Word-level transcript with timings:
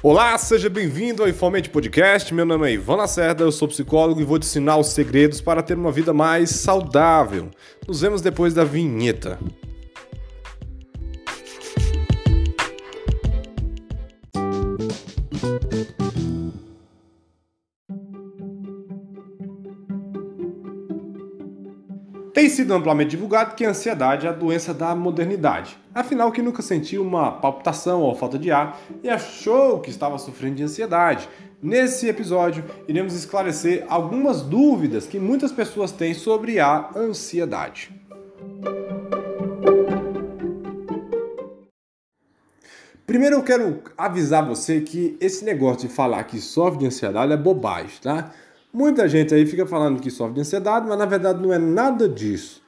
Olá, 0.00 0.38
seja 0.38 0.70
bem-vindo 0.70 1.24
ao 1.24 1.28
Informente 1.28 1.68
Podcast. 1.68 2.32
Meu 2.32 2.46
nome 2.46 2.68
é 2.68 2.74
Ivan 2.74 2.94
Lacerda, 2.94 3.42
eu 3.42 3.50
sou 3.50 3.66
psicólogo 3.66 4.20
e 4.20 4.24
vou 4.24 4.38
te 4.38 4.46
ensinar 4.46 4.76
os 4.76 4.90
segredos 4.90 5.40
para 5.40 5.60
ter 5.60 5.76
uma 5.76 5.90
vida 5.90 6.14
mais 6.14 6.50
saudável. 6.50 7.50
Nos 7.86 8.00
vemos 8.00 8.22
depois 8.22 8.54
da 8.54 8.62
vinheta. 8.62 9.40
Tem 22.32 22.48
sido 22.48 22.72
amplamente 22.72 23.10
divulgado 23.10 23.56
que 23.56 23.64
a 23.64 23.70
ansiedade 23.70 24.28
é 24.28 24.28
a 24.28 24.32
doença 24.32 24.72
da 24.72 24.94
modernidade. 24.94 25.76
Afinal, 25.98 26.30
quem 26.30 26.44
nunca 26.44 26.62
sentiu 26.62 27.02
uma 27.02 27.32
palpitação 27.32 28.02
ou 28.02 28.14
falta 28.14 28.38
de 28.38 28.52
ar 28.52 28.80
e 29.02 29.08
achou 29.08 29.80
que 29.80 29.90
estava 29.90 30.16
sofrendo 30.16 30.54
de 30.54 30.62
ansiedade? 30.62 31.28
Nesse 31.60 32.06
episódio, 32.06 32.64
iremos 32.86 33.14
esclarecer 33.14 33.84
algumas 33.88 34.40
dúvidas 34.40 35.08
que 35.08 35.18
muitas 35.18 35.50
pessoas 35.50 35.90
têm 35.90 36.14
sobre 36.14 36.60
a 36.60 36.88
ansiedade. 36.94 37.90
Primeiro 43.04 43.34
eu 43.34 43.42
quero 43.42 43.82
avisar 43.96 44.46
você 44.46 44.80
que 44.80 45.16
esse 45.20 45.44
negócio 45.44 45.88
de 45.88 45.92
falar 45.92 46.22
que 46.22 46.40
sofre 46.40 46.78
de 46.78 46.86
ansiedade 46.86 47.32
é 47.32 47.36
bobagem, 47.36 47.98
tá? 48.00 48.32
Muita 48.72 49.08
gente 49.08 49.34
aí 49.34 49.44
fica 49.44 49.66
falando 49.66 50.00
que 50.00 50.12
sofre 50.12 50.34
de 50.34 50.42
ansiedade, 50.42 50.86
mas 50.86 50.96
na 50.96 51.06
verdade 51.06 51.42
não 51.42 51.52
é 51.52 51.58
nada 51.58 52.08
disso. 52.08 52.62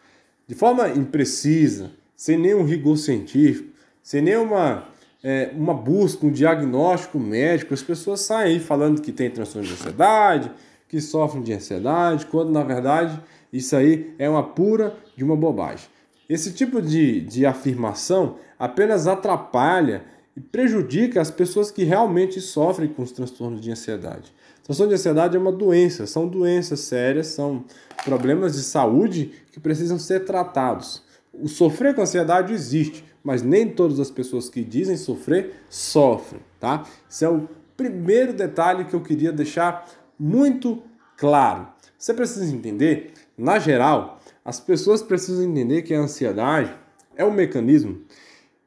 De 0.49 0.55
forma 0.57 0.89
imprecisa, 0.89 1.93
sem 2.21 2.37
nenhum 2.37 2.65
rigor 2.65 2.99
científico, 2.99 3.71
sem 4.03 4.21
nenhuma 4.21 4.85
é, 5.25 5.53
uma 5.55 5.73
busca, 5.73 6.27
um 6.27 6.31
diagnóstico 6.31 7.19
médico, 7.19 7.73
as 7.73 7.83
pessoas 7.83 8.21
saem 8.21 8.57
aí 8.57 8.61
falando 8.61 9.01
que 9.01 9.11
tem 9.11 9.31
transtorno 9.31 9.67
de 9.67 9.73
ansiedade, 9.73 10.53
que 10.87 11.01
sofrem 11.01 11.43
de 11.43 11.55
ansiedade, 11.55 12.27
quando 12.27 12.53
na 12.53 12.63
verdade 12.63 13.19
isso 13.51 13.75
aí 13.75 14.15
é 14.19 14.29
uma 14.29 14.43
pura 14.43 14.95
de 15.17 15.25
uma 15.25 15.35
bobagem. 15.35 15.89
Esse 16.29 16.53
tipo 16.53 16.83
de, 16.83 17.23
de 17.23 17.47
afirmação 17.47 18.37
apenas 18.59 19.07
atrapalha 19.07 20.05
e 20.37 20.43
prejudica 20.43 21.23
as 21.23 21.31
pessoas 21.31 21.71
que 21.71 21.85
realmente 21.85 22.39
sofrem 22.39 22.91
com 22.91 23.01
os 23.01 23.13
transtornos 23.13 23.63
de 23.63 23.71
ansiedade. 23.71 24.31
Transtorno 24.63 24.91
de 24.91 24.97
ansiedade 24.97 25.39
é 25.39 25.41
uma 25.41 25.53
doença, 25.53 26.07
são 26.07 26.29
doenças 26.29 26.81
sérias, 26.81 27.29
são 27.29 27.65
problemas 28.05 28.57
de 28.57 28.63
saúde 28.63 29.33
que 29.51 29.59
precisam 29.59 29.99
ser 29.99 30.27
tratados. 30.27 31.09
O 31.33 31.49
sofrer 31.49 31.95
com 31.95 32.03
ansiedade 32.03 32.53
existe, 32.53 33.05
mas 33.23 33.43
nem 33.43 33.69
todas 33.69 34.01
as 34.01 34.11
pessoas 34.11 34.49
que 34.49 34.65
dizem 34.65 34.97
sofrer 34.97 35.55
sofrem, 35.69 36.41
tá? 36.59 36.85
Esse 37.09 37.25
é 37.25 37.29
o 37.29 37.49
primeiro 37.77 38.33
detalhe 38.33 38.85
que 38.85 38.95
eu 38.95 39.01
queria 39.01 39.33
deixar 39.33 39.89
muito 40.19 40.83
claro. 41.17 41.69
Você 41.97 42.13
precisa 42.13 42.55
entender, 42.55 43.13
na 43.37 43.59
geral, 43.59 44.21
as 44.45 44.59
pessoas 44.59 45.03
precisam 45.03 45.45
entender 45.45 45.83
que 45.83 45.95
a 45.95 46.01
ansiedade 46.01 46.75
é 47.15 47.25
um 47.25 47.31
mecanismo 47.31 48.01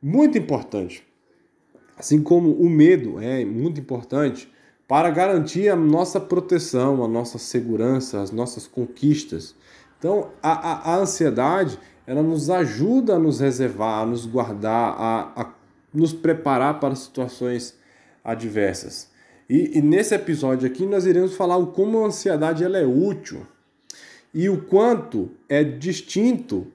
muito 0.01 0.37
importante. 0.37 1.03
Assim 1.97 2.21
como 2.21 2.51
o 2.51 2.69
medo 2.69 3.19
é 3.19 3.43
muito 3.45 3.79
importante, 3.79 4.51
para 4.87 5.09
garantir 5.09 5.69
a 5.69 5.75
nossa 5.75 6.19
proteção, 6.19 7.03
a 7.03 7.07
nossa 7.07 7.37
segurança, 7.37 8.21
as 8.21 8.31
nossas 8.31 8.67
conquistas. 8.67 9.55
Então, 9.97 10.31
a, 10.41 10.51
a, 10.51 10.93
a 10.93 10.97
ansiedade 10.97 11.79
ela 12.05 12.21
nos 12.21 12.49
ajuda 12.49 13.15
a 13.15 13.19
nos 13.19 13.39
reservar, 13.39 14.01
a 14.01 14.05
nos 14.05 14.25
guardar, 14.25 14.95
a, 14.97 15.41
a 15.41 15.53
nos 15.93 16.13
preparar 16.13 16.79
para 16.79 16.95
situações 16.95 17.77
adversas. 18.23 19.09
E, 19.49 19.77
e, 19.77 19.81
nesse 19.81 20.15
episódio 20.15 20.67
aqui 20.67 20.85
nós 20.85 21.05
iremos 21.05 21.35
falar 21.35 21.57
o 21.57 21.67
como 21.67 22.03
a 22.03 22.07
ansiedade 22.07 22.63
ela 22.63 22.77
é 22.77 22.85
útil 22.85 23.45
e 24.33 24.49
o 24.49 24.63
quanto 24.63 25.31
é 25.47 25.63
distinto 25.63 26.67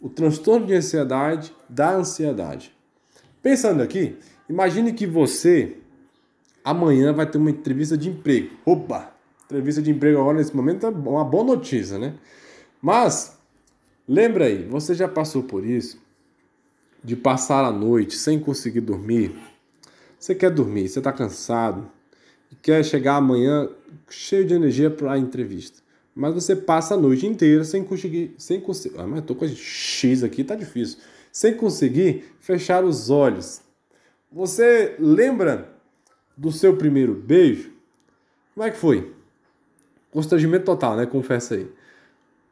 o 0.00 0.08
transtorno 0.08 0.66
de 0.66 0.74
ansiedade 0.74 1.54
da 1.68 1.94
ansiedade. 1.94 2.72
Pensando 3.42 3.82
aqui, 3.82 4.16
imagine 4.48 4.92
que 4.92 5.06
você 5.06 5.76
amanhã 6.64 7.12
vai 7.12 7.24
ter 7.24 7.38
uma 7.38 7.50
entrevista 7.50 7.96
de 7.96 8.08
emprego. 8.08 8.50
Opa! 8.64 9.12
Entrevista 9.46 9.80
de 9.80 9.90
emprego 9.90 10.20
agora 10.20 10.36
nesse 10.36 10.54
momento 10.54 10.86
é 10.86 10.90
uma 10.90 11.24
boa 11.24 11.44
notícia, 11.44 11.98
né? 11.98 12.14
Mas, 12.82 13.37
lembra 14.08 14.46
aí, 14.46 14.64
você 14.64 14.94
já 14.94 15.06
passou 15.06 15.42
por 15.42 15.64
isso? 15.64 16.00
De 17.04 17.14
passar 17.14 17.64
a 17.64 17.70
noite 17.70 18.16
sem 18.16 18.40
conseguir 18.40 18.80
dormir? 18.80 19.36
Você 20.18 20.34
quer 20.34 20.50
dormir, 20.50 20.88
você 20.88 20.98
está 20.98 21.12
cansado, 21.12 21.88
e 22.50 22.56
quer 22.56 22.84
chegar 22.84 23.16
amanhã 23.16 23.68
cheio 24.08 24.44
de 24.44 24.54
energia 24.54 24.90
para 24.90 25.12
a 25.12 25.18
entrevista. 25.18 25.80
Mas 26.14 26.34
você 26.34 26.56
passa 26.56 26.94
a 26.94 26.96
noite 26.96 27.26
inteira 27.26 27.64
sem 27.64 27.84
conseguir. 27.84 28.34
Sem 28.38 28.60
conseguir 28.60 28.98
ah, 28.98 29.06
mas 29.06 29.24
tô 29.24 29.34
com 29.34 29.44
esse 29.44 29.54
X 29.54 30.24
aqui, 30.24 30.42
tá 30.42 30.56
difícil. 30.56 30.98
Sem 31.30 31.54
conseguir 31.54 32.24
fechar 32.40 32.82
os 32.84 33.10
olhos. 33.10 33.60
Você 34.32 34.96
lembra 34.98 35.72
do 36.36 36.50
seu 36.50 36.76
primeiro 36.76 37.14
beijo, 37.14 37.72
como 38.54 38.66
é 38.66 38.70
que 38.70 38.76
foi? 38.76 39.14
Constrangimento 40.10 40.64
total, 40.64 40.96
né? 40.96 41.06
Confessa 41.06 41.54
aí. 41.54 41.70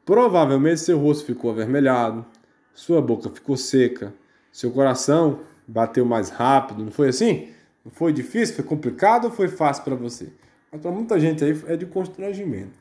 Provavelmente 0.06 0.80
seu 0.80 0.98
rosto 0.98 1.26
ficou 1.26 1.50
avermelhado, 1.50 2.24
sua 2.72 3.02
boca 3.02 3.28
ficou 3.28 3.58
seca, 3.58 4.14
seu 4.50 4.70
coração 4.70 5.40
bateu 5.68 6.06
mais 6.06 6.30
rápido, 6.30 6.82
não 6.82 6.90
foi 6.90 7.08
assim? 7.08 7.48
Não 7.84 7.92
foi 7.92 8.10
difícil? 8.10 8.56
Foi 8.56 8.64
complicado 8.64 9.26
ou 9.26 9.30
foi 9.30 9.48
fácil 9.48 9.84
para 9.84 9.94
você? 9.94 10.32
Mas 10.72 10.80
para 10.80 10.90
muita 10.90 11.20
gente 11.20 11.44
aí 11.44 11.60
é 11.66 11.76
de 11.76 11.84
constrangimento. 11.84 12.72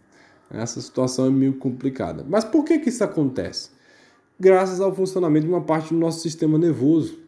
Essa 0.50 0.80
situação 0.80 1.25
é 1.25 1.30
meio 1.30 1.56
complicada. 1.56 2.25
Mas 2.25 2.46
por 2.46 2.64
que, 2.64 2.80
que 2.80 2.88
isso 2.88 3.03
acontece? 3.03 3.72
Graças 4.40 4.80
ao 4.80 4.96
funcionamento 4.96 5.46
de 5.46 5.52
uma 5.52 5.62
parte 5.62 5.94
do 5.94 6.00
nosso 6.00 6.22
sistema 6.22 6.58
nervoso 6.58 7.25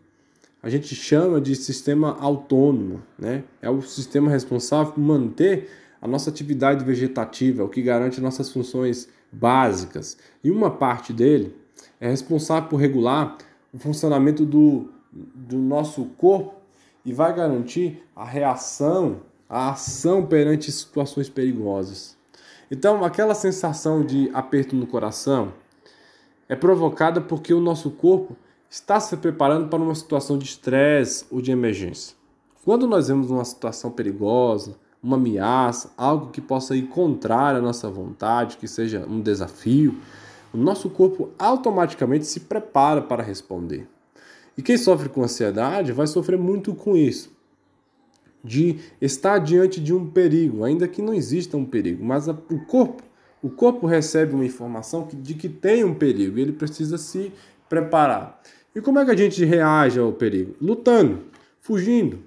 a 0.62 0.69
gente 0.69 0.94
chama 0.96 1.40
de 1.40 1.56
sistema 1.56 2.18
autônomo, 2.19 3.02
né? 3.18 3.44
É 3.62 3.69
o 3.69 3.81
sistema 3.81 4.30
responsável 4.30 4.94
por 4.94 5.00
manter 5.00 5.69
a 6.02 6.07
nossa 6.07 6.30
atividade 6.30 6.84
vegetativa, 6.84 7.63
o 7.63 7.69
que 7.69 7.81
garante 7.81 8.19
nossas 8.19 8.50
funções 8.50 9.07
básicas. 9.31 10.17
E 10.43 10.51
uma 10.51 10.71
parte 10.71 11.11
dele 11.13 11.55
é 11.99 12.09
responsável 12.09 12.69
por 12.69 12.77
regular 12.77 13.38
o 13.73 13.77
funcionamento 13.77 14.45
do, 14.45 14.89
do 15.11 15.57
nosso 15.57 16.05
corpo 16.17 16.55
e 17.05 17.13
vai 17.13 17.33
garantir 17.33 18.03
a 18.15 18.25
reação, 18.25 19.21
a 19.49 19.71
ação 19.71 20.25
perante 20.25 20.71
situações 20.71 21.29
perigosas. 21.29 22.17
Então, 22.69 23.03
aquela 23.03 23.33
sensação 23.33 24.05
de 24.05 24.29
aperto 24.33 24.75
no 24.75 24.85
coração 24.85 25.53
é 26.49 26.55
provocada 26.55 27.21
porque 27.21 27.53
o 27.53 27.61
nosso 27.61 27.91
corpo 27.91 28.35
está 28.69 28.99
se 28.99 29.15
preparando 29.17 29.69
para 29.69 29.81
uma 29.81 29.95
situação 29.95 30.38
de 30.38 30.45
estresse 30.45 31.25
ou 31.31 31.41
de 31.41 31.51
emergência. 31.51 32.15
Quando 32.65 32.85
nós 32.85 33.07
vemos 33.07 33.29
uma 33.29 33.45
situação 33.45 33.89
perigosa, 33.89 34.75
uma 35.07 35.16
ameaça, 35.16 35.94
algo 35.95 36.31
que 36.31 36.41
possa 36.41 36.75
ir 36.75 36.88
contrário 36.88 37.59
à 37.59 37.62
nossa 37.62 37.90
vontade, 37.90 38.57
que 38.57 38.68
seja 38.68 39.06
um 39.07 39.22
desafio, 39.22 39.95
o 40.53 40.57
nosso 40.57 40.90
corpo 40.90 41.29
automaticamente 41.40 42.25
se 42.25 42.41
prepara 42.41 43.01
para 43.01 43.23
responder. 43.23 43.88
E 44.57 44.62
quem 44.62 44.78
sofre 44.78 45.07
com 45.07 45.23
ansiedade 45.23 45.94
vai 45.94 46.07
sofrer 46.07 46.38
muito 46.38 46.75
com 46.75 46.97
isso, 46.97 47.31
de 48.44 48.79
estar 49.00 49.40
diante 49.40 49.79
de 49.79 49.94
um 49.94 50.06
perigo, 50.09 50.66
ainda 50.66 50.90
que 50.90 51.01
não 51.01 51.13
exista 51.13 51.56
um 51.56 51.63
perigo, 51.63 52.03
mas 52.03 52.28
o 52.28 52.66
corpo, 52.68 53.01
o 53.41 53.50
corpo 53.50 53.88
recebe 53.88 54.34
uma 54.34 54.45
informação 54.45 55.07
de 55.13 55.35
que 55.35 55.47
tem 55.47 55.85
um 55.85 55.94
perigo 55.94 56.38
e 56.38 56.41
ele 56.41 56.51
precisa 56.51 56.97
se 56.97 57.31
preparar. 57.69 58.41
E 58.75 58.81
como 58.81 59.00
é 59.00 59.06
que 59.06 59.12
a 59.12 59.16
gente 59.16 59.45
reage 59.45 60.00
ao 60.00 60.12
perigo? 60.12 60.54
Lutando, 60.59 61.24
fugindo. 61.62 62.19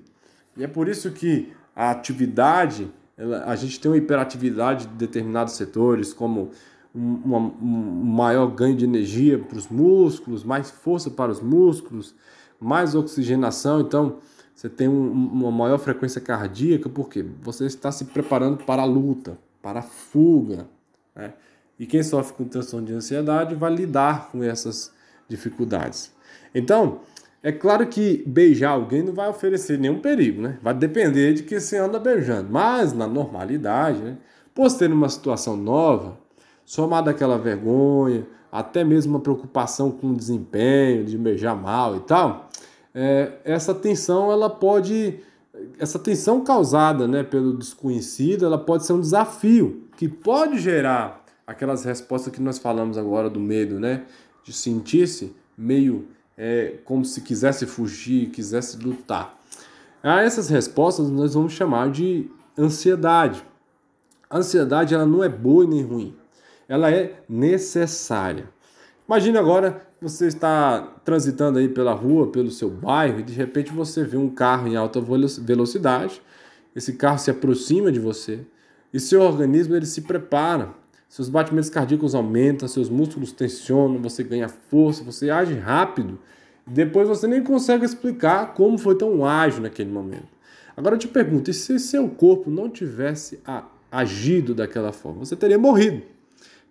E 0.57 0.65
é 0.65 0.67
por 0.67 0.89
isso 0.89 1.11
que 1.11 1.53
a 1.75 1.91
atividade, 1.91 2.91
ela, 3.17 3.45
a 3.45 3.57
gente 3.57 3.79
tem 3.81 3.91
uma 3.91 3.97
hiperatividade 3.97 4.87
de 4.87 4.95
determinados 4.95 5.55
setores, 5.55 6.13
como 6.13 6.51
um, 6.95 7.53
um 7.63 8.05
maior 8.05 8.47
ganho 8.49 8.77
de 8.77 8.85
energia 8.85 9.39
para 9.39 9.57
os 9.57 9.69
músculos, 9.69 10.45
mais 10.45 10.71
força 10.71 11.11
para 11.11 11.31
os 11.31 11.41
músculos, 11.41 12.15
mais 12.59 12.95
oxigenação. 12.95 13.81
Então, 13.81 14.19
você 14.55 14.69
tem 14.69 14.89
um, 14.89 15.11
uma 15.11 15.51
maior 15.51 15.79
frequência 15.79 16.21
cardíaca, 16.21 16.89
porque 16.89 17.25
você 17.43 17.67
está 17.67 17.91
se 17.91 18.07
preparando 18.07 18.65
para 18.65 18.83
a 18.83 18.85
luta, 18.85 19.39
para 19.63 19.81
a 19.81 19.83
fuga. 19.83 20.67
Né? 21.15 21.33
E 21.79 21.87
quem 21.87 22.03
sofre 22.03 22.35
com 22.35 22.45
transtorno 22.45 22.87
de 22.87 22.93
ansiedade 22.93 23.55
vai 23.55 23.75
lidar 23.75 24.31
com 24.31 24.43
essas 24.43 24.93
dificuldades. 25.29 26.13
Então, 26.55 27.01
é 27.43 27.51
claro 27.51 27.87
que 27.87 28.23
beijar 28.27 28.73
alguém 28.73 29.03
não 29.03 29.15
vai 29.15 29.29
oferecer 29.29 29.79
nenhum 29.79 30.01
perigo, 30.01 30.43
né? 30.43 30.59
Vai 30.63 30.75
depender 30.75 31.33
de 31.33 31.43
que 31.43 31.59
você 31.59 31.79
anda 31.79 31.99
beijando. 31.99 32.49
Mas, 32.51 32.93
na 32.93 33.07
normalidade, 33.07 34.03
né? 34.03 34.19
Por 34.55 34.69
ser 34.71 34.89
numa 34.89 35.09
situação 35.09 35.57
nova, 35.57 36.19
somada 36.67 37.11
aquela 37.11 37.39
vergonha, 37.39 38.27
até 38.53 38.85
mesmo 38.85 39.15
uma 39.15 39.21
preocupação 39.21 39.91
com 39.91 40.09
o 40.09 40.17
desempenho, 40.17 41.05
de 41.05 41.17
beijar 41.17 41.55
mal 41.55 41.97
e 41.97 42.01
tal, 42.01 42.51
é, 42.95 43.33
essa 43.45 43.75
tensão 43.75 44.31
ela 44.31 44.51
pode 44.51 45.21
essa 45.79 45.99
tensão 45.99 46.43
causada 46.43 47.07
né, 47.07 47.23
pelo 47.23 47.57
desconhecido, 47.57 48.47
ela 48.47 48.59
pode 48.59 48.87
ser 48.87 48.93
um 48.93 49.01
desafio 49.01 49.85
que 49.97 50.09
pode 50.09 50.59
gerar 50.59 51.25
aquelas 51.47 51.85
respostas 51.85 52.33
que 52.33 52.41
nós 52.41 52.59
falamos 52.59 52.97
agora 52.97 53.29
do 53.29 53.41
medo, 53.41 53.79
né? 53.79 54.05
De 54.45 54.53
sentir-se 54.53 55.35
meio 55.57 56.07
é, 56.43 56.79
como 56.87 57.05
se 57.05 57.21
quisesse 57.21 57.67
fugir, 57.67 58.31
quisesse 58.31 58.79
lutar. 58.79 59.39
A 60.03 60.23
essas 60.23 60.49
respostas 60.49 61.11
nós 61.11 61.35
vamos 61.35 61.53
chamar 61.53 61.91
de 61.91 62.31
ansiedade. 62.59 63.45
A 64.31 64.39
ansiedade 64.39 64.95
ela 64.95 65.05
não 65.05 65.23
é 65.23 65.29
boa 65.29 65.67
nem 65.67 65.83
ruim, 65.83 66.17
ela 66.67 66.91
é 66.91 67.23
necessária. 67.29 68.49
Imagine 69.07 69.37
agora 69.37 69.87
você 70.01 70.29
está 70.29 70.81
transitando 71.05 71.59
aí 71.59 71.69
pela 71.69 71.93
rua, 71.93 72.29
pelo 72.29 72.51
seu 72.51 72.71
bairro 72.71 73.21
e 73.21 73.23
de 73.23 73.35
repente 73.35 73.71
você 73.71 74.03
vê 74.03 74.17
um 74.17 74.31
carro 74.31 74.67
em 74.67 74.77
alta 74.77 74.99
velocidade. 74.99 76.23
Esse 76.75 76.95
carro 76.95 77.19
se 77.19 77.31
aproxima 77.31 77.93
de 77.93 78.01
você 78.01 78.47
e 78.95 78.99
seu 78.99 79.21
organismo 79.21 79.77
ele 79.77 79.85
se 79.85 80.01
prepara. 80.01 80.71
Seus 81.11 81.29
batimentos 81.29 81.69
cardíacos 81.69 82.15
aumentam, 82.15 82.69
seus 82.69 82.89
músculos 82.89 83.33
tensionam, 83.33 84.01
você 84.01 84.23
ganha 84.23 84.49
força, 84.49 85.03
você 85.03 85.29
age 85.29 85.55
rápido. 85.55 86.21
Depois 86.65 87.09
você 87.09 87.27
nem 87.27 87.43
consegue 87.43 87.85
explicar 87.85 88.55
como 88.55 88.79
foi 88.79 88.95
tão 88.95 89.27
ágil 89.27 89.61
naquele 89.61 89.91
momento. 89.91 90.29
Agora 90.77 90.95
eu 90.95 91.01
te 91.01 91.09
pergunto, 91.09 91.51
e 91.51 91.53
se 91.53 91.81
seu 91.81 92.09
corpo 92.09 92.49
não 92.49 92.71
tivesse 92.71 93.41
agido 93.91 94.55
daquela 94.55 94.93
forma? 94.93 95.25
Você 95.25 95.35
teria 95.35 95.59
morrido. 95.59 96.01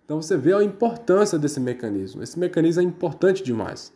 Então 0.06 0.22
você 0.22 0.38
vê 0.38 0.54
a 0.54 0.64
importância 0.64 1.38
desse 1.38 1.60
mecanismo. 1.60 2.22
Esse 2.22 2.38
mecanismo 2.38 2.80
é 2.80 2.84
importante 2.86 3.44
demais. 3.44 3.92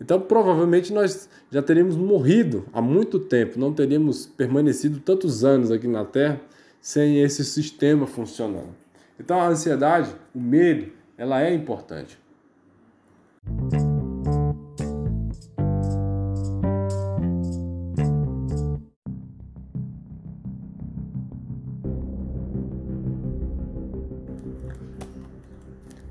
Então 0.00 0.20
provavelmente 0.20 0.92
nós 0.92 1.28
já 1.48 1.62
teríamos 1.62 1.94
morrido 1.96 2.66
há 2.72 2.82
muito 2.82 3.20
tempo, 3.20 3.56
não 3.56 3.72
teríamos 3.72 4.26
permanecido 4.26 4.98
tantos 4.98 5.44
anos 5.44 5.70
aqui 5.70 5.86
na 5.86 6.04
Terra 6.04 6.40
sem 6.80 7.22
esse 7.22 7.44
sistema 7.44 8.04
funcionando. 8.04 8.74
Então 9.18 9.40
a 9.40 9.48
ansiedade, 9.48 10.14
o 10.34 10.40
medo, 10.40 10.92
ela 11.16 11.42
é 11.42 11.52
importante. 11.52 12.18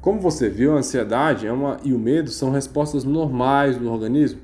Como 0.05 0.21
você 0.21 0.47
viu, 0.49 0.73
a 0.73 0.77
ansiedade 0.77 1.47
é 1.47 1.51
uma, 1.51 1.77
e 1.83 1.91
o 1.91 1.97
medo 1.97 2.29
são 2.29 2.51
respostas 2.51 3.03
normais 3.03 3.75
do 3.75 3.91
organismo 3.91 4.39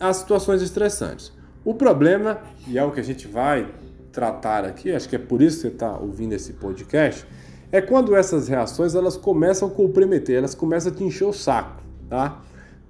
às 0.00 0.16
situações 0.16 0.62
estressantes. 0.62 1.30
O 1.62 1.74
problema, 1.74 2.40
e 2.66 2.78
é 2.78 2.82
o 2.82 2.90
que 2.90 2.98
a 2.98 3.04
gente 3.04 3.28
vai 3.28 3.70
tratar 4.10 4.64
aqui, 4.64 4.90
acho 4.90 5.06
que 5.06 5.16
é 5.16 5.18
por 5.18 5.42
isso 5.42 5.56
que 5.56 5.62
você 5.62 5.68
está 5.68 5.98
ouvindo 5.98 6.32
esse 6.32 6.54
podcast, 6.54 7.26
é 7.70 7.80
quando 7.80 8.16
essas 8.16 8.48
reações 8.48 8.94
elas 8.94 9.16
começam 9.16 9.68
a 9.68 9.70
comprometer, 9.70 10.36
elas 10.36 10.54
começam 10.54 10.92
a 10.92 10.94
te 10.94 11.04
encher 11.04 11.24
o 11.26 11.32
saco, 11.32 11.82
tá? 12.08 12.40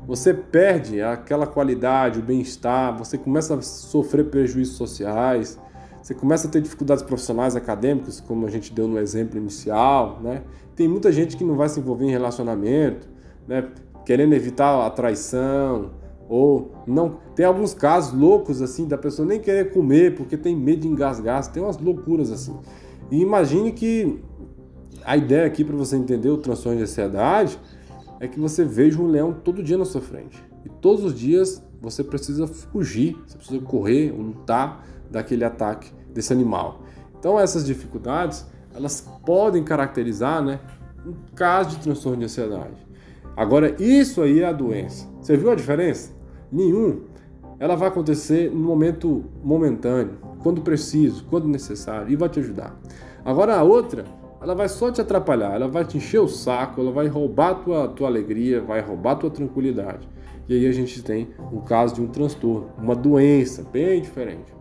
Você 0.07 0.33
perde 0.33 1.03
aquela 1.03 1.47
qualidade, 1.47 2.21
o 2.21 2.23
bem-estar, 2.23 2.97
você 2.97 3.19
começa 3.19 3.57
a 3.57 3.63
sofrer 3.63 4.27
prejuízos 4.27 4.77
sociais, 4.77 5.59
você 6.01 6.15
começa 6.15 6.47
a 6.47 6.51
ter 6.51 6.63
dificuldades 6.63 7.03
profissionais, 7.03 7.57
acadêmicas, 7.57 8.21
como 8.21 8.47
a 8.47 8.51
gente 8.51 8.73
deu 8.73 8.87
no 8.87 8.99
exemplo 8.99 9.37
inicial, 9.37 10.21
né? 10.23 10.43
Tem 10.77 10.87
muita 10.87 11.11
gente 11.11 11.37
que 11.37 11.43
não 11.43 11.57
vai 11.57 11.69
se 11.69 11.81
envolver 11.81 12.07
em 12.07 12.11
relacionamento, 12.11 13.09
né? 13.47 13.69
Querendo 14.07 14.33
evitar 14.33 14.87
a 14.87 14.91
traição, 14.91 15.91
ou 16.29 16.73
não. 16.87 17.19
Tem 17.35 17.47
alguns 17.47 17.73
casos 17.73 18.19
loucos 18.19 18.61
assim 18.61 18.87
da 18.87 18.99
pessoa 18.99 19.27
nem 19.27 19.41
querer 19.41 19.73
comer 19.73 20.15
porque 20.15 20.37
tem 20.37 20.55
medo 20.55 20.83
de 20.83 20.89
engasgar, 20.89 21.45
tem 21.51 21.63
umas 21.63 21.79
loucuras 21.79 22.31
assim. 22.31 22.57
E 23.11 23.21
imagine 23.21 23.73
que 23.73 24.23
a 25.09 25.17
ideia 25.17 25.47
aqui 25.47 25.65
para 25.65 25.75
você 25.75 25.97
entender 25.97 26.29
o 26.29 26.37
transtorno 26.37 26.77
de 26.77 26.85
ansiedade 26.85 27.59
é 28.21 28.29
que 28.29 28.39
você 28.39 28.63
veja 28.63 29.01
um 29.01 29.07
leão 29.07 29.33
todo 29.33 29.63
dia 29.63 29.79
na 29.79 29.87
sua 29.87 30.03
frente. 30.03 30.45
E 30.67 30.69
todos 30.69 31.03
os 31.03 31.19
dias 31.19 31.65
você 31.81 32.05
precisa 32.05 32.47
fugir, 32.47 33.17
você 33.27 33.39
precisa 33.39 33.59
correr, 33.63 34.11
lutar 34.11 34.85
daquele 35.11 35.45
ataque 35.45 35.91
desse 36.13 36.31
animal. 36.31 36.83
Então 37.19 37.41
essas 37.41 37.65
dificuldades, 37.65 38.45
elas 38.75 39.01
podem 39.25 39.65
caracterizar, 39.65 40.45
né, 40.45 40.61
um 41.07 41.15
caso 41.35 41.71
de 41.71 41.79
transtorno 41.79 42.19
de 42.19 42.27
ansiedade. 42.27 42.77
Agora, 43.35 43.83
isso 43.83 44.21
aí 44.21 44.41
é 44.41 44.47
a 44.47 44.53
doença. 44.53 45.09
Você 45.23 45.39
viu 45.39 45.51
a 45.51 45.55
diferença? 45.55 46.13
Nenhum. 46.53 47.05
Ela 47.59 47.77
vai 47.77 47.89
acontecer 47.89 48.51
no 48.51 48.61
momento 48.61 49.25
momentâneo, 49.43 50.19
quando 50.43 50.61
preciso, 50.61 51.25
quando 51.31 51.49
necessário, 51.49 52.13
e 52.13 52.17
vai 52.17 52.29
te 52.29 52.41
ajudar. 52.41 52.79
Agora 53.25 53.57
a 53.57 53.63
outra, 53.63 54.05
ela 54.41 54.55
vai 54.55 54.69
só 54.69 54.91
te 54.91 55.01
atrapalhar, 55.01 55.55
ela 55.55 55.69
vai 55.69 55.85
te 55.85 55.97
encher 55.97 56.21
o 56.21 56.29
saco, 56.29 56.81
ela 56.81 56.93
vai 56.93 57.07
roubar 57.07 57.51
a 57.51 57.55
tua, 57.55 57.89
tua 57.89 58.09
alegria, 58.09 58.61
vai 58.61 58.81
roubar 58.81 59.13
a 59.13 59.17
tua 59.17 59.31
tranquilidade. 59.31 60.09
E 60.49 60.55
aí 60.55 60.67
a 60.67 60.73
gente 60.73 61.03
tem 61.03 61.29
o 61.53 61.61
caso 61.61 61.95
de 61.95 62.01
um 62.01 62.07
transtorno, 62.07 62.71
uma 62.79 62.95
doença 62.95 63.63
bem 63.71 64.01
diferente. 64.01 64.55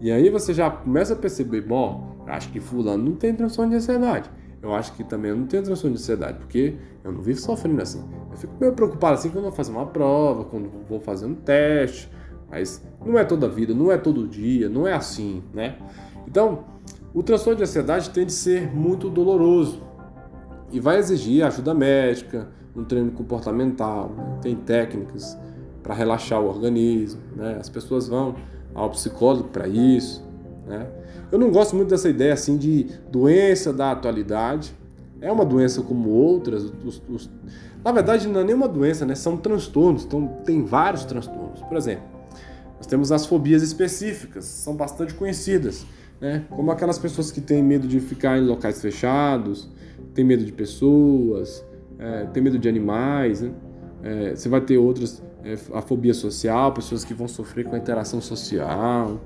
E 0.00 0.10
aí 0.10 0.30
você 0.30 0.54
já 0.54 0.70
começa 0.70 1.14
a 1.14 1.16
perceber, 1.16 1.62
bom, 1.62 2.16
acho 2.26 2.50
que 2.50 2.60
fulano 2.60 3.04
não 3.04 3.16
tem 3.16 3.34
transtorno 3.34 3.70
de 3.70 3.76
ansiedade. 3.76 4.30
Eu 4.62 4.74
acho 4.74 4.92
que 4.94 5.04
também 5.04 5.30
eu 5.30 5.36
não 5.36 5.46
tenho 5.46 5.62
transtorno 5.62 5.96
de 5.96 6.02
ansiedade, 6.02 6.38
porque 6.38 6.76
eu 7.04 7.12
não 7.12 7.22
vivo 7.22 7.38
sofrendo 7.38 7.82
assim. 7.82 8.02
Eu 8.30 8.36
fico 8.36 8.54
meio 8.60 8.72
preocupado 8.72 9.14
assim 9.14 9.30
quando 9.30 9.44
vou 9.44 9.52
fazer 9.52 9.72
uma 9.72 9.86
prova, 9.86 10.44
quando 10.44 10.70
vou 10.88 11.00
fazer 11.00 11.26
um 11.26 11.34
teste, 11.34 12.10
mas 12.50 12.82
não 13.04 13.18
é 13.18 13.24
toda 13.24 13.48
vida, 13.48 13.74
não 13.74 13.92
é 13.92 13.98
todo 13.98 14.26
dia, 14.26 14.68
não 14.68 14.86
é 14.86 14.92
assim, 14.92 15.42
né? 15.52 15.76
Então, 16.26 16.64
o 17.16 17.22
transtorno 17.22 17.56
de 17.56 17.62
ansiedade 17.62 18.10
tende 18.10 18.26
a 18.26 18.36
ser 18.36 18.70
muito 18.76 19.08
doloroso 19.08 19.80
e 20.70 20.78
vai 20.78 20.98
exigir 20.98 21.42
ajuda 21.42 21.72
médica, 21.72 22.46
um 22.76 22.84
treino 22.84 23.10
comportamental, 23.10 24.10
né? 24.14 24.38
tem 24.42 24.54
técnicas 24.54 25.34
para 25.82 25.94
relaxar 25.94 26.42
o 26.42 26.46
organismo, 26.46 27.22
né? 27.34 27.56
As 27.58 27.70
pessoas 27.70 28.06
vão 28.06 28.36
ao 28.74 28.90
psicólogo 28.90 29.48
para 29.48 29.66
isso. 29.66 30.22
Né? 30.66 30.86
Eu 31.32 31.38
não 31.38 31.50
gosto 31.50 31.74
muito 31.74 31.88
dessa 31.88 32.06
ideia 32.06 32.34
assim 32.34 32.58
de 32.58 32.86
doença 33.10 33.72
da 33.72 33.92
atualidade. 33.92 34.74
É 35.18 35.32
uma 35.32 35.46
doença 35.46 35.80
como 35.80 36.10
outras. 36.10 36.64
Os, 36.84 37.02
os... 37.08 37.30
Na 37.82 37.92
verdade, 37.92 38.28
não 38.28 38.40
é 38.40 38.44
nenhuma 38.44 38.68
doença, 38.68 39.06
né? 39.06 39.14
são 39.14 39.38
transtornos. 39.38 40.04
Então, 40.04 40.26
tem 40.44 40.62
vários 40.62 41.06
transtornos. 41.06 41.62
Por 41.62 41.78
exemplo, 41.78 42.04
nós 42.76 42.86
temos 42.86 43.10
as 43.10 43.24
fobias 43.24 43.62
específicas, 43.62 44.44
são 44.44 44.76
bastante 44.76 45.14
conhecidas. 45.14 45.86
Né? 46.20 46.44
Como 46.50 46.70
aquelas 46.70 46.98
pessoas 46.98 47.30
que 47.30 47.40
têm 47.40 47.62
medo 47.62 47.86
de 47.86 48.00
ficar 48.00 48.38
em 48.38 48.46
locais 48.46 48.80
fechados, 48.80 49.70
têm 50.14 50.24
medo 50.24 50.44
de 50.44 50.52
pessoas, 50.52 51.64
é, 51.98 52.24
têm 52.26 52.42
medo 52.42 52.58
de 52.58 52.68
animais. 52.68 53.42
Né? 53.42 53.52
É, 54.02 54.36
você 54.36 54.48
vai 54.48 54.60
ter 54.60 54.78
outras 54.78 55.22
é, 55.44 55.54
a 55.74 55.80
fobia 55.80 56.14
social, 56.14 56.72
pessoas 56.72 57.04
que 57.04 57.14
vão 57.14 57.28
sofrer 57.28 57.64
com 57.64 57.74
a 57.74 57.78
interação 57.78 58.20
social. 58.20 59.20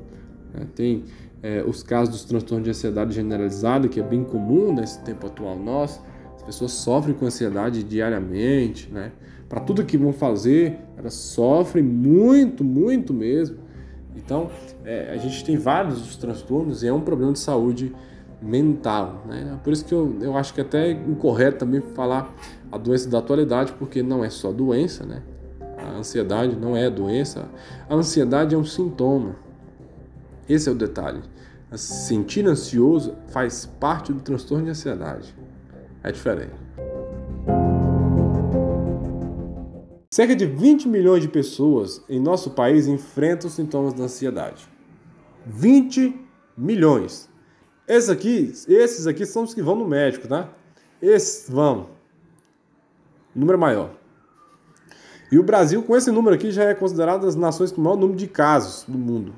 Né? 0.52 0.66
Tem 0.75 1.04
é, 1.42 1.62
os 1.66 1.82
casos 1.82 2.14
dos 2.14 2.25
transtornos 2.25 2.64
de 2.64 2.70
ansiedade 2.70 3.14
generalizada, 3.14 3.88
que 3.88 3.99
é 3.99 4.02
bem 4.02 4.25
comum 4.25 4.75
nesse 4.75 5.02
tempo 5.02 5.26
atual 5.26 5.59
nosso. 5.59 6.02
As 6.37 6.42
pessoas 6.42 6.73
sofrem 6.73 7.14
com 7.14 7.26
ansiedade 7.26 7.82
diariamente, 7.82 8.90
né? 8.90 9.12
Para 9.49 9.61
tudo 9.61 9.85
que 9.85 9.99
vão 9.99 10.12
fazer, 10.12 10.78
elas 10.97 11.14
sofrem 11.14 11.82
muito, 11.82 12.62
muito 12.62 13.12
mesmo. 13.12 13.59
Então, 14.25 14.50
é, 14.85 15.12
a 15.12 15.17
gente 15.17 15.45
tem 15.45 15.57
vários 15.57 16.17
transtornos 16.17 16.83
e 16.83 16.89
é 16.89 16.93
um 16.93 17.00
problema 17.00 17.33
de 17.33 17.39
saúde 17.39 17.95
mental, 18.41 19.23
né? 19.27 19.59
Por 19.62 19.73
isso 19.73 19.85
que 19.85 19.93
eu, 19.93 20.17
eu 20.21 20.37
acho 20.37 20.55
que 20.55 20.61
é 20.61 20.65
até 20.65 20.91
incorreto 20.91 21.59
também 21.59 21.81
falar 21.95 22.35
a 22.73 22.79
doença 22.79 23.09
da 23.09 23.19
atualidade, 23.19 23.73
porque 23.73 24.03
não 24.03 24.25
é 24.25 24.31
só 24.31 24.53
doença, 24.53 25.05
né? 25.05 25.23
A 25.77 25.99
ansiedade 25.99 26.57
não 26.57 26.77
é 26.77 26.89
doença. 26.89 27.49
A 27.89 27.95
ansiedade 27.95 28.55
é 28.55 28.59
um 28.59 28.65
sintoma. 28.65 29.37
Esse 30.49 30.69
é 30.69 30.73
o 30.73 30.75
detalhe. 30.75 31.21
Sentir 31.73 32.47
ansioso 32.47 33.15
faz 33.29 33.67
parte 33.79 34.12
do 34.12 34.21
transtorno 34.21 34.65
de 34.65 34.71
ansiedade. 34.71 35.35
É 36.03 36.11
diferente. 36.11 36.53
Cerca 40.12 40.35
de 40.35 40.45
20 40.45 40.88
milhões 40.88 41.23
de 41.23 41.29
pessoas 41.29 42.02
em 42.09 42.19
nosso 42.19 42.50
país 42.50 42.88
enfrentam 42.88 43.47
os 43.47 43.55
sintomas 43.55 43.95
da 43.95 44.02
ansiedade. 44.02 44.69
20 45.47 46.21
milhões. 46.59 47.29
Esses 47.87 48.11
aqui, 48.11 48.52
esses 48.67 49.07
aqui 49.07 49.25
são 49.25 49.45
os 49.45 49.55
que 49.55 49.62
vão 49.62 49.76
no 49.76 49.87
médico, 49.87 50.26
tá? 50.26 50.49
Esses 51.00 51.49
vão. 51.49 51.90
Número 53.33 53.57
maior. 53.57 53.93
E 55.31 55.38
o 55.38 55.45
Brasil, 55.45 55.81
com 55.85 55.97
esse 55.97 56.11
número 56.11 56.35
aqui, 56.35 56.50
já 56.50 56.64
é 56.64 56.75
considerado 56.75 57.25
as 57.25 57.37
nações 57.37 57.71
com 57.71 57.81
o 57.81 57.85
maior 57.85 57.97
número 57.97 58.19
de 58.19 58.26
casos 58.26 58.85
do 58.88 58.99
mundo. 58.99 59.33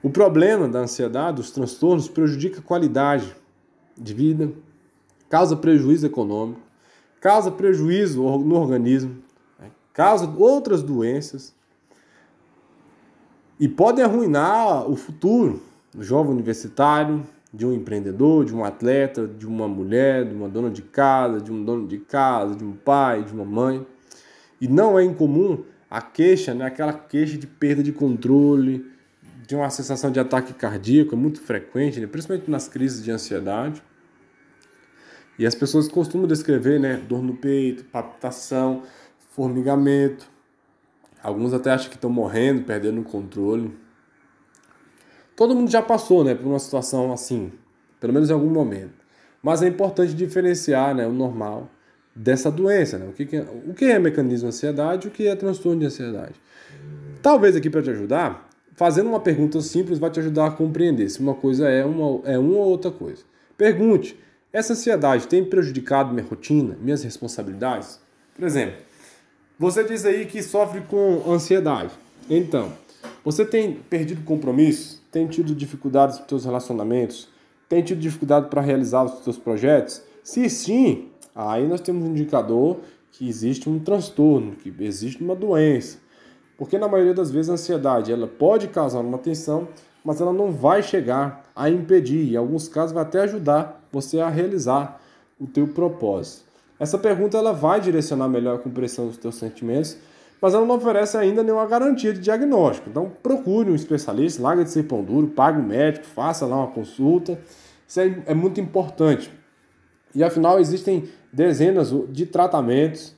O 0.00 0.08
problema 0.08 0.68
da 0.68 0.78
ansiedade, 0.78 1.38
dos 1.38 1.50
transtornos, 1.50 2.08
prejudica 2.08 2.60
a 2.60 2.62
qualidade 2.62 3.34
de 3.98 4.14
vida, 4.14 4.52
causa 5.28 5.56
prejuízo 5.56 6.06
econômico, 6.06 6.60
causa 7.20 7.50
prejuízo 7.50 8.22
no 8.22 8.54
organismo? 8.54 9.25
Causa 9.96 10.30
outras 10.36 10.82
doenças. 10.82 11.56
e 13.58 13.66
podem 13.66 14.04
arruinar 14.04 14.86
o 14.86 14.94
futuro 14.94 15.62
do 15.94 16.02
jovem 16.02 16.32
universitário, 16.32 17.26
de 17.50 17.64
um 17.64 17.72
empreendedor, 17.72 18.44
de 18.44 18.54
um 18.54 18.62
atleta, 18.62 19.26
de 19.26 19.46
uma 19.46 19.66
mulher, 19.66 20.26
de 20.26 20.34
uma 20.34 20.46
dona 20.46 20.68
de 20.68 20.82
casa, 20.82 21.40
de 21.40 21.50
um 21.50 21.64
dono 21.64 21.88
de 21.88 21.96
casa, 21.96 22.54
de 22.54 22.62
um 22.62 22.72
pai, 22.72 23.24
de 23.24 23.32
uma 23.32 23.46
mãe. 23.46 23.86
E 24.60 24.68
não 24.68 24.98
é 24.98 25.04
incomum 25.04 25.64
a 25.88 26.02
queixa, 26.02 26.52
né, 26.52 26.66
aquela 26.66 26.92
queixa 26.92 27.38
de 27.38 27.46
perda 27.46 27.82
de 27.82 27.92
controle, 27.92 28.84
de 29.46 29.56
uma 29.56 29.70
sensação 29.70 30.10
de 30.10 30.20
ataque 30.20 30.52
cardíaco, 30.52 31.14
é 31.14 31.16
muito 31.16 31.40
frequente, 31.40 31.98
né, 31.98 32.06
principalmente 32.06 32.50
nas 32.50 32.68
crises 32.68 33.02
de 33.02 33.10
ansiedade. 33.10 33.82
E 35.38 35.46
as 35.46 35.54
pessoas 35.54 35.88
costumam 35.88 36.26
descrever 36.26 36.78
né, 36.78 36.96
dor 37.08 37.22
no 37.22 37.34
peito, 37.34 37.84
palpitação, 37.84 38.82
formigamento. 39.36 40.26
Alguns 41.22 41.52
até 41.52 41.70
acham 41.70 41.90
que 41.90 41.96
estão 41.96 42.08
morrendo, 42.08 42.64
perdendo 42.64 43.02
o 43.02 43.04
controle. 43.04 43.76
Todo 45.36 45.54
mundo 45.54 45.70
já 45.70 45.82
passou 45.82 46.24
né, 46.24 46.34
por 46.34 46.46
uma 46.46 46.58
situação 46.58 47.12
assim, 47.12 47.52
pelo 48.00 48.14
menos 48.14 48.30
em 48.30 48.32
algum 48.32 48.48
momento. 48.48 49.04
Mas 49.42 49.62
é 49.62 49.68
importante 49.68 50.14
diferenciar 50.14 50.94
né, 50.94 51.06
o 51.06 51.12
normal 51.12 51.68
dessa 52.14 52.50
doença. 52.50 52.96
Né? 52.96 53.06
O, 53.06 53.12
que, 53.12 53.26
que, 53.26 53.36
é, 53.36 53.46
o 53.68 53.74
que 53.74 53.84
é 53.84 53.98
mecanismo 53.98 54.48
de 54.48 54.56
ansiedade 54.56 55.08
o 55.08 55.10
que 55.10 55.26
é 55.26 55.36
transtorno 55.36 55.80
de 55.80 55.86
ansiedade. 55.86 56.34
Talvez 57.20 57.54
aqui 57.54 57.68
para 57.68 57.82
te 57.82 57.90
ajudar, 57.90 58.48
fazendo 58.74 59.08
uma 59.08 59.20
pergunta 59.20 59.60
simples 59.60 59.98
vai 59.98 60.10
te 60.10 60.20
ajudar 60.20 60.46
a 60.46 60.50
compreender 60.50 61.10
se 61.10 61.20
uma 61.20 61.34
coisa 61.34 61.68
é 61.68 61.84
uma, 61.84 62.22
é 62.24 62.38
uma 62.38 62.56
ou 62.56 62.68
outra 62.68 62.90
coisa. 62.90 63.22
Pergunte: 63.58 64.18
essa 64.52 64.72
ansiedade 64.72 65.28
tem 65.28 65.44
prejudicado 65.44 66.14
minha 66.14 66.26
rotina, 66.26 66.76
minhas 66.80 67.02
responsabilidades? 67.02 68.00
Por 68.34 68.44
exemplo, 68.46 68.76
você 69.58 69.84
diz 69.84 70.04
aí 70.04 70.26
que 70.26 70.42
sofre 70.42 70.82
com 70.82 71.22
ansiedade. 71.26 71.90
Então, 72.28 72.72
você 73.24 73.44
tem 73.44 73.72
perdido 73.72 74.22
compromissos? 74.22 75.00
Tem 75.10 75.26
tido 75.26 75.54
dificuldades 75.54 76.18
nos 76.18 76.28
seus 76.28 76.44
relacionamentos? 76.44 77.28
Tem 77.68 77.82
tido 77.82 77.98
dificuldade 77.98 78.48
para 78.48 78.60
realizar 78.60 79.04
os 79.04 79.24
seus 79.24 79.38
projetos? 79.38 80.02
Se 80.22 80.48
sim, 80.50 81.08
aí 81.34 81.66
nós 81.66 81.80
temos 81.80 82.04
um 82.04 82.10
indicador 82.10 82.80
que 83.10 83.26
existe 83.28 83.68
um 83.68 83.78
transtorno, 83.78 84.52
que 84.56 84.72
existe 84.80 85.24
uma 85.24 85.34
doença. 85.34 85.98
Porque 86.58 86.78
na 86.78 86.86
maioria 86.86 87.14
das 87.14 87.30
vezes 87.30 87.50
a 87.50 87.54
ansiedade 87.54 88.12
ela 88.12 88.26
pode 88.26 88.68
causar 88.68 89.00
uma 89.00 89.18
tensão, 89.18 89.68
mas 90.04 90.20
ela 90.20 90.32
não 90.32 90.52
vai 90.52 90.82
chegar 90.82 91.50
a 91.56 91.70
impedir, 91.70 92.32
em 92.32 92.36
alguns 92.36 92.68
casos 92.68 92.92
vai 92.92 93.02
até 93.02 93.20
ajudar 93.20 93.86
você 93.90 94.20
a 94.20 94.28
realizar 94.28 95.00
o 95.40 95.46
teu 95.46 95.66
propósito. 95.68 96.45
Essa 96.78 96.98
pergunta 96.98 97.38
ela 97.38 97.52
vai 97.52 97.80
direcionar 97.80 98.28
melhor 98.28 98.56
a 98.56 98.58
compreensão 98.58 99.06
dos 99.06 99.16
teus 99.16 99.36
sentimentos, 99.36 99.96
mas 100.40 100.52
ela 100.52 100.66
não 100.66 100.76
oferece 100.76 101.16
ainda 101.16 101.42
nenhuma 101.42 101.66
garantia 101.66 102.12
de 102.12 102.20
diagnóstico. 102.20 102.90
Então 102.90 103.10
procure 103.22 103.70
um 103.70 103.74
especialista, 103.74 104.42
larga 104.42 104.64
de 104.64 104.70
ser 104.70 104.82
pão 104.82 105.02
duro, 105.02 105.28
pague 105.28 105.58
um 105.58 105.66
médico, 105.66 106.04
faça 106.06 106.44
lá 106.44 106.56
uma 106.56 106.68
consulta. 106.68 107.38
Isso 107.88 108.00
é, 108.00 108.22
é 108.26 108.34
muito 108.34 108.60
importante. 108.60 109.30
E 110.14 110.22
afinal 110.22 110.58
existem 110.58 111.08
dezenas 111.32 111.92
de 112.10 112.26
tratamentos 112.26 113.14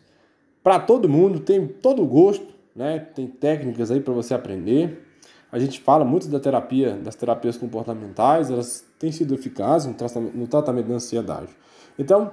para 0.63 0.79
todo 0.79 1.09
mundo, 1.09 1.41
tem 1.41 1.67
todo 1.67 2.05
gosto, 2.05 2.55
né? 2.75 2.99
Tem 3.15 3.27
técnicas 3.27 3.91
aí 3.91 4.01
para 4.01 4.13
você 4.13 4.35
aprender. 4.35 5.05
A 5.51 5.59
gente 5.59 5.81
fala 5.81 6.05
muito 6.05 6.29
da 6.29 6.39
terapia, 6.39 6.95
das 6.95 7.15
terapias 7.15 7.57
comportamentais, 7.57 8.51
elas 8.51 8.85
têm 8.99 9.11
sido 9.11 9.35
eficazes 9.35 9.91
no 10.35 10.47
tratamento 10.47 10.89
da 10.89 10.95
ansiedade. 10.95 11.49
Então, 11.99 12.33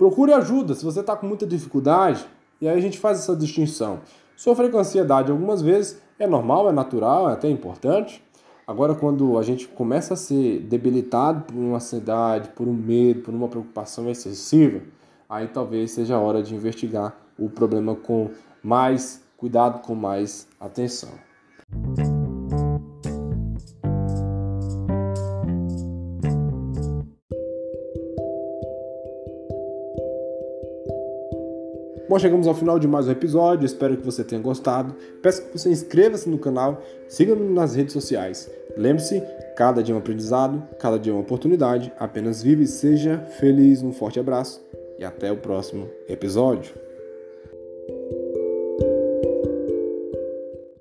procure 0.00 0.32
ajuda 0.32 0.74
se 0.74 0.82
você 0.82 1.00
está 1.00 1.14
com 1.14 1.26
muita 1.26 1.46
dificuldade, 1.46 2.24
e 2.58 2.66
aí 2.66 2.74
a 2.74 2.80
gente 2.80 2.98
faz 2.98 3.18
essa 3.18 3.36
distinção. 3.36 4.00
Sofrer 4.34 4.70
com 4.70 4.78
ansiedade 4.78 5.30
algumas 5.30 5.60
vezes 5.60 6.00
é 6.18 6.26
normal, 6.26 6.70
é 6.70 6.72
natural, 6.72 7.28
é 7.28 7.34
até 7.34 7.50
importante. 7.50 8.24
Agora, 8.66 8.94
quando 8.94 9.36
a 9.36 9.42
gente 9.42 9.68
começa 9.68 10.14
a 10.14 10.16
ser 10.16 10.60
debilitado 10.60 11.42
por 11.42 11.54
uma 11.54 11.76
ansiedade, 11.76 12.48
por 12.56 12.66
um 12.66 12.72
medo, 12.72 13.20
por 13.20 13.34
uma 13.34 13.46
preocupação 13.46 14.08
excessiva, 14.08 14.80
aí 15.28 15.48
talvez 15.48 15.90
seja 15.90 16.16
a 16.16 16.18
hora 16.18 16.42
de 16.42 16.54
investigar 16.54 17.14
o 17.38 17.50
problema 17.50 17.94
com 17.94 18.30
mais 18.62 19.22
cuidado, 19.36 19.82
com 19.82 19.94
mais 19.94 20.48
atenção. 20.58 21.10
Bom, 32.10 32.18
chegamos 32.18 32.48
ao 32.48 32.54
final 32.56 32.76
de 32.76 32.88
mais 32.88 33.06
um 33.06 33.12
episódio, 33.12 33.64
espero 33.64 33.96
que 33.96 34.04
você 34.04 34.24
tenha 34.24 34.42
gostado. 34.42 34.96
Peço 35.22 35.46
que 35.46 35.56
você 35.56 35.70
inscreva-se 35.70 36.28
no 36.28 36.40
canal, 36.40 36.82
siga-me 37.06 37.54
nas 37.54 37.76
redes 37.76 37.92
sociais. 37.92 38.50
Lembre-se, 38.76 39.22
cada 39.56 39.80
dia 39.80 39.94
é 39.94 39.96
um 39.96 40.00
aprendizado, 40.00 40.60
cada 40.80 40.98
dia 40.98 41.12
é 41.12 41.14
uma 41.14 41.22
oportunidade. 41.22 41.92
Apenas 42.00 42.42
vive 42.42 42.64
e 42.64 42.66
seja 42.66 43.20
feliz. 43.38 43.80
Um 43.80 43.92
forte 43.92 44.18
abraço 44.18 44.60
e 44.98 45.04
até 45.04 45.30
o 45.30 45.36
próximo 45.36 45.88
episódio. 46.08 46.74